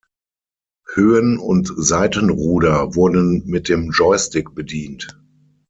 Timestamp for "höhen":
0.95-1.37